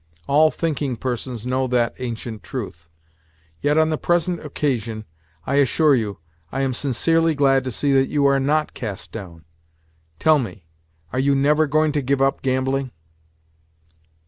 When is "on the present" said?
3.77-4.43